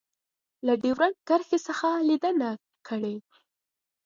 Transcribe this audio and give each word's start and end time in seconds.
له 0.65 0.73
ډیورنډ 0.83 1.17
کرښې 1.27 1.59
څخه 1.67 1.87
لیدنه 2.07 2.49
کړې 2.87 3.15